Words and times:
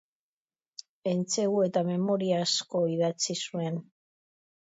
Entsegu 1.11 1.59
eta 1.65 1.83
memoria 1.89 2.41
asko 2.47 2.83
idatzi 2.95 3.37
zuen. 3.45 3.79